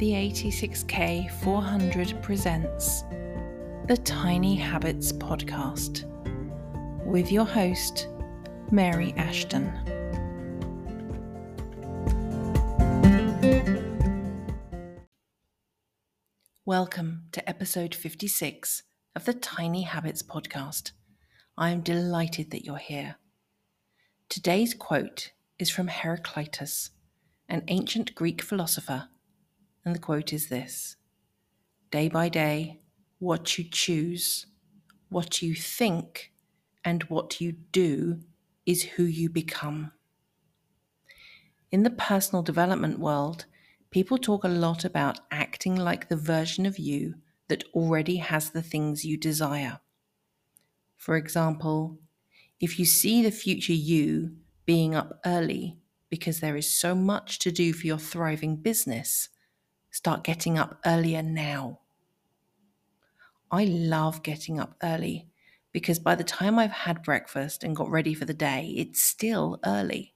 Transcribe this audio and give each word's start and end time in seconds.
the 0.00 0.12
86K 0.12 1.30
400 1.42 2.22
presents 2.22 3.02
the 3.86 4.00
Tiny 4.02 4.56
Habits 4.56 5.12
Podcast 5.12 6.06
with 7.04 7.30
your 7.30 7.44
host, 7.44 8.08
Mary 8.70 9.12
Ashton. 9.18 9.70
Welcome 16.64 17.24
to 17.32 17.46
episode 17.46 17.94
56 17.94 18.84
of 19.14 19.26
the 19.26 19.34
Tiny 19.34 19.82
Habits 19.82 20.22
Podcast. 20.22 20.92
I 21.58 21.68
am 21.68 21.82
delighted 21.82 22.52
that 22.52 22.64
you're 22.64 22.78
here. 22.78 23.16
Today's 24.30 24.72
quote 24.72 25.32
is 25.58 25.68
from 25.68 25.88
Heraclitus, 25.88 26.88
an 27.50 27.64
ancient 27.68 28.14
Greek 28.14 28.40
philosopher, 28.40 29.10
and 29.84 29.94
the 29.94 29.98
quote 29.98 30.32
is 30.32 30.48
this 30.48 30.96
Day 31.90 32.08
by 32.08 32.28
day, 32.28 32.80
what 33.18 33.58
you 33.58 33.64
choose, 33.64 34.46
what 35.08 35.42
you 35.42 35.54
think, 35.54 36.32
and 36.84 37.02
what 37.04 37.40
you 37.40 37.52
do 37.52 38.20
is 38.66 38.82
who 38.82 39.04
you 39.04 39.28
become. 39.28 39.92
In 41.70 41.82
the 41.82 41.90
personal 41.90 42.42
development 42.42 42.98
world, 42.98 43.46
people 43.90 44.18
talk 44.18 44.44
a 44.44 44.48
lot 44.48 44.84
about 44.84 45.20
acting 45.30 45.76
like 45.76 46.08
the 46.08 46.16
version 46.16 46.66
of 46.66 46.78
you 46.78 47.14
that 47.48 47.64
already 47.74 48.16
has 48.16 48.50
the 48.50 48.62
things 48.62 49.04
you 49.04 49.16
desire. 49.16 49.80
For 50.96 51.16
example, 51.16 51.98
if 52.60 52.78
you 52.78 52.84
see 52.84 53.22
the 53.22 53.30
future 53.30 53.72
you 53.72 54.36
being 54.64 54.94
up 54.94 55.20
early 55.24 55.78
because 56.10 56.40
there 56.40 56.56
is 56.56 56.72
so 56.72 56.94
much 56.94 57.38
to 57.40 57.50
do 57.50 57.72
for 57.72 57.86
your 57.86 57.98
thriving 57.98 58.56
business, 58.56 59.28
start 59.90 60.24
getting 60.24 60.58
up 60.58 60.80
earlier 60.86 61.22
now. 61.22 61.80
I 63.50 63.64
love 63.64 64.22
getting 64.22 64.58
up 64.60 64.76
early 64.82 65.28
because 65.72 65.98
by 65.98 66.14
the 66.14 66.24
time 66.24 66.58
I've 66.58 66.70
had 66.70 67.02
breakfast 67.02 67.62
and 67.64 67.76
got 67.76 67.90
ready 67.90 68.14
for 68.14 68.24
the 68.24 68.34
day, 68.34 68.72
it's 68.76 69.02
still 69.02 69.58
early. 69.64 70.14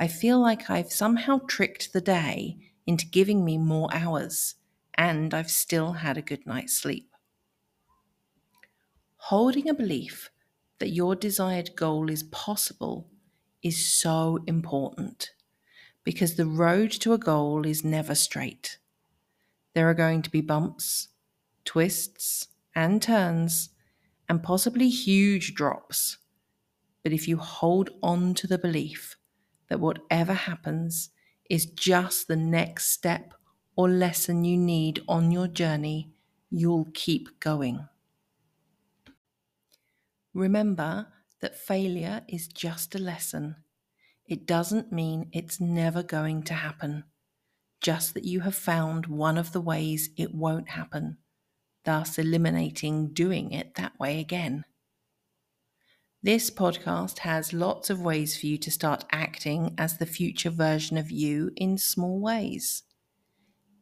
I 0.00 0.08
feel 0.08 0.40
like 0.40 0.68
I've 0.70 0.92
somehow 0.92 1.40
tricked 1.46 1.92
the 1.92 2.00
day 2.00 2.58
into 2.86 3.06
giving 3.06 3.44
me 3.44 3.58
more 3.58 3.88
hours, 3.92 4.56
and 4.94 5.32
I've 5.32 5.50
still 5.50 5.92
had 5.94 6.18
a 6.18 6.22
good 6.22 6.46
night's 6.46 6.72
sleep. 6.72 7.14
Holding 9.18 9.68
a 9.68 9.74
belief 9.74 10.30
that 10.80 10.88
your 10.90 11.14
desired 11.14 11.76
goal 11.76 12.10
is 12.10 12.24
possible 12.24 13.08
is 13.62 13.86
so 13.86 14.42
important 14.48 15.30
because 16.04 16.36
the 16.36 16.46
road 16.46 16.90
to 16.92 17.12
a 17.12 17.18
goal 17.18 17.66
is 17.66 17.84
never 17.84 18.14
straight. 18.14 18.78
There 19.74 19.88
are 19.88 19.94
going 19.94 20.22
to 20.22 20.30
be 20.30 20.40
bumps, 20.40 21.08
twists, 21.64 22.48
and 22.74 23.02
turns, 23.02 23.70
and 24.28 24.42
possibly 24.42 24.88
huge 24.88 25.54
drops. 25.54 26.18
But 27.02 27.12
if 27.12 27.28
you 27.28 27.36
hold 27.38 27.90
on 28.02 28.34
to 28.34 28.46
the 28.46 28.58
belief 28.58 29.16
that 29.68 29.80
whatever 29.80 30.34
happens 30.34 31.10
is 31.48 31.66
just 31.66 32.28
the 32.28 32.36
next 32.36 32.90
step 32.90 33.34
or 33.76 33.88
lesson 33.88 34.44
you 34.44 34.56
need 34.56 35.02
on 35.08 35.30
your 35.30 35.48
journey, 35.48 36.12
you'll 36.50 36.90
keep 36.94 37.40
going. 37.40 37.88
Remember 40.34 41.12
that 41.40 41.56
failure 41.56 42.24
is 42.28 42.48
just 42.48 42.94
a 42.94 42.98
lesson. 42.98 43.56
It 44.30 44.46
doesn't 44.46 44.92
mean 44.92 45.28
it's 45.32 45.60
never 45.60 46.02
going 46.04 46.44
to 46.44 46.54
happen, 46.54 47.04
just 47.82 48.14
that 48.14 48.24
you 48.24 48.40
have 48.40 48.54
found 48.54 49.06
one 49.06 49.36
of 49.36 49.52
the 49.52 49.60
ways 49.60 50.10
it 50.16 50.32
won't 50.32 50.70
happen, 50.70 51.18
thus 51.84 52.16
eliminating 52.16 53.12
doing 53.12 53.50
it 53.50 53.74
that 53.74 53.98
way 54.00 54.20
again. 54.20 54.64
This 56.22 56.48
podcast 56.48 57.18
has 57.18 57.52
lots 57.52 57.90
of 57.90 58.00
ways 58.00 58.38
for 58.38 58.46
you 58.46 58.56
to 58.58 58.70
start 58.70 59.04
acting 59.10 59.74
as 59.76 59.98
the 59.98 60.06
future 60.06 60.50
version 60.50 60.96
of 60.96 61.10
you 61.10 61.50
in 61.56 61.76
small 61.76 62.20
ways. 62.20 62.84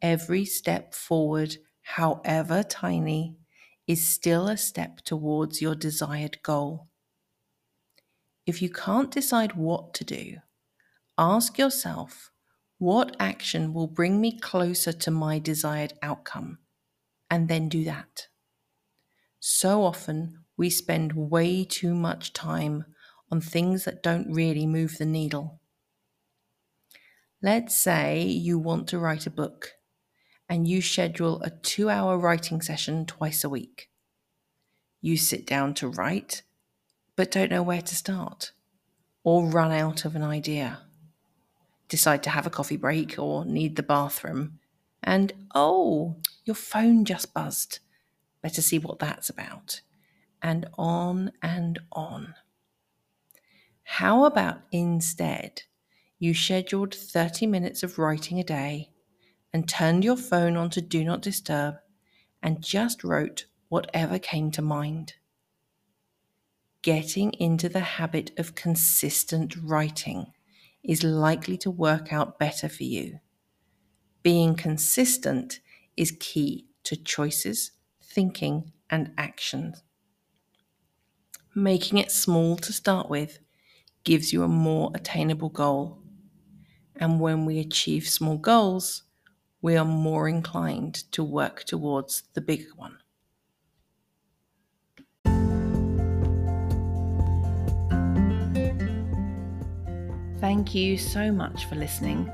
Every 0.01 0.45
step 0.45 0.95
forward, 0.95 1.57
however 1.83 2.63
tiny, 2.63 3.37
is 3.85 4.03
still 4.03 4.47
a 4.47 4.57
step 4.57 5.01
towards 5.01 5.61
your 5.61 5.75
desired 5.75 6.41
goal. 6.41 6.88
If 8.49 8.63
you 8.63 8.69
can't 8.71 9.11
decide 9.11 9.53
what 9.53 9.93
to 9.93 10.03
do, 10.03 10.37
ask 11.19 11.59
yourself 11.59 12.31
what 12.79 13.15
action 13.19 13.75
will 13.75 13.85
bring 13.85 14.19
me 14.19 14.39
closer 14.39 14.91
to 14.91 15.11
my 15.11 15.37
desired 15.37 15.93
outcome, 16.01 16.57
and 17.29 17.47
then 17.47 17.69
do 17.69 17.83
that. 17.83 18.27
So 19.39 19.83
often, 19.83 20.45
we 20.57 20.71
spend 20.71 21.13
way 21.13 21.63
too 21.63 21.93
much 21.93 22.33
time 22.33 22.85
on 23.31 23.39
things 23.39 23.85
that 23.85 24.01
don't 24.01 24.33
really 24.33 24.65
move 24.65 24.97
the 24.97 25.05
needle. 25.05 25.61
Let's 27.43 27.75
say 27.75 28.23
you 28.23 28.57
want 28.57 28.87
to 28.87 28.97
write 28.97 29.27
a 29.27 29.29
book 29.41 29.73
and 30.49 30.67
you 30.67 30.81
schedule 30.81 31.39
a 31.43 31.51
two 31.51 31.91
hour 31.91 32.17
writing 32.17 32.63
session 32.63 33.05
twice 33.05 33.43
a 33.43 33.49
week. 33.49 33.91
You 35.01 35.17
sit 35.17 35.45
down 35.45 35.75
to 35.75 35.87
write, 35.87 36.41
but 37.19 37.31
don't 37.31 37.51
know 37.51 37.61
where 37.61 37.81
to 37.81 37.97
start, 37.97 38.53
or 39.25 39.49
run 39.49 39.73
out 39.73 40.05
of 40.05 40.15
an 40.15 40.23
idea. 40.23 40.79
Decide 41.89 42.23
to 42.23 42.29
have 42.29 42.47
a 42.47 42.49
coffee 42.49 42.77
break 42.77 43.19
or 43.19 43.43
need 43.43 43.75
the 43.75 43.83
bathroom, 43.83 44.57
and 45.03 45.33
oh, 45.53 46.15
your 46.45 46.55
phone 46.55 47.03
just 47.03 47.33
buzzed. 47.33 47.79
Better 48.41 48.61
see 48.61 48.79
what 48.79 48.99
that's 48.99 49.29
about. 49.29 49.81
And 50.41 50.67
on 50.77 51.33
and 51.41 51.79
on. 51.91 52.35
How 53.83 54.23
about 54.23 54.61
instead 54.71 55.63
you 56.19 56.33
scheduled 56.33 56.95
30 56.95 57.47
minutes 57.47 57.83
of 57.83 57.99
writing 57.99 58.39
a 58.39 58.45
day 58.45 58.91
and 59.51 59.67
turned 59.67 60.05
your 60.05 60.15
phone 60.15 60.55
on 60.55 60.69
to 60.69 60.79
Do 60.79 61.03
Not 61.03 61.21
Disturb 61.21 61.79
and 62.41 62.63
just 62.63 63.03
wrote 63.03 63.47
whatever 63.67 64.19
came 64.19 64.51
to 64.51 64.61
mind. 64.61 65.15
Getting 66.81 67.31
into 67.31 67.69
the 67.69 67.79
habit 67.79 68.37
of 68.37 68.53
consistent 68.53 69.55
writing 69.55 70.33
is 70.83 71.03
likely 71.05 71.57
to 71.59 71.71
work 71.71 72.11
out 72.11 72.37
better 72.37 72.67
for 72.67 72.83
you. 72.83 73.21
Being 74.23 74.55
consistent 74.55 75.59
is 75.97 76.15
key 76.21 76.69
to 76.83 76.95
choices, 76.95 77.71
thinking, 78.01 78.71
and 78.89 79.13
actions. 79.17 79.83
Making 81.53 81.99
it 81.99 82.09
small 82.11 82.57
to 82.57 82.73
start 82.73 83.07
with 83.07 83.37
gives 84.03 84.33
you 84.33 84.43
a 84.43 84.47
more 84.47 84.91
attainable 84.95 85.49
goal. 85.49 86.03
And 86.95 87.19
when 87.19 87.45
we 87.45 87.59
achieve 87.59 88.07
small 88.09 88.37
goals, 88.37 89.03
we 89.61 89.77
are 89.77 89.85
more 89.85 90.29
inclined 90.29 90.95
to 91.13 91.23
work 91.23 91.63
towards 91.65 92.23
the 92.33 92.41
bigger 92.41 92.75
one. 92.75 92.99
Thank 100.39 100.73
you 100.73 100.97
so 100.97 101.31
much 101.33 101.65
for 101.65 101.75
listening. 101.75 102.31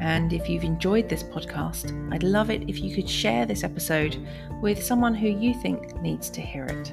And 0.00 0.32
if 0.32 0.48
you've 0.48 0.64
enjoyed 0.64 1.08
this 1.08 1.22
podcast, 1.22 2.12
I'd 2.12 2.24
love 2.24 2.50
it 2.50 2.68
if 2.68 2.80
you 2.80 2.92
could 2.94 3.08
share 3.08 3.46
this 3.46 3.62
episode 3.62 4.18
with 4.60 4.82
someone 4.82 5.14
who 5.14 5.28
you 5.28 5.54
think 5.54 5.94
needs 6.00 6.28
to 6.30 6.40
hear 6.40 6.64
it. 6.64 6.92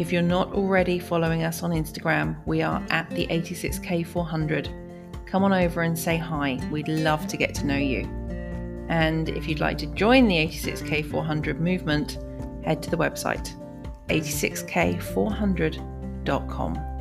If 0.00 0.12
you're 0.12 0.20
not 0.20 0.52
already 0.52 0.98
following 0.98 1.44
us 1.44 1.62
on 1.62 1.70
Instagram, 1.70 2.44
we 2.44 2.60
are 2.60 2.84
at 2.90 3.08
the 3.10 3.28
86K400. 3.28 5.26
Come 5.26 5.44
on 5.44 5.52
over 5.52 5.82
and 5.82 5.96
say 5.96 6.16
hi. 6.16 6.58
We'd 6.72 6.88
love 6.88 7.28
to 7.28 7.36
get 7.36 7.54
to 7.56 7.66
know 7.66 7.76
you. 7.76 8.00
And 8.88 9.28
if 9.28 9.46
you'd 9.48 9.60
like 9.60 9.78
to 9.78 9.86
join 9.86 10.26
the 10.26 10.34
86K400 10.36 11.60
movement, 11.60 12.18
head 12.64 12.82
to 12.82 12.90
the 12.90 12.96
website 12.96 13.54
86K400.com. 14.08 16.95